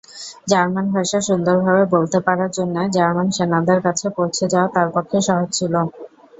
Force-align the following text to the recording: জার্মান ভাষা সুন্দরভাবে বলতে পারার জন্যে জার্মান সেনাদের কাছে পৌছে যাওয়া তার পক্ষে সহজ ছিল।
জার্মান 0.47 0.85
ভাষা 0.95 1.19
সুন্দরভাবে 1.27 1.83
বলতে 1.95 2.17
পারার 2.27 2.51
জন্যে 2.57 2.81
জার্মান 2.95 3.27
সেনাদের 3.37 3.79
কাছে 3.85 4.07
পৌছে 4.17 4.43
যাওয়া 4.53 4.69
তার 4.75 4.87
পক্ষে 4.95 5.17
সহজ 5.27 5.49
ছিল। 5.57 5.73